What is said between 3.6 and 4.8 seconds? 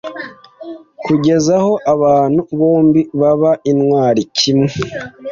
intwari kimwe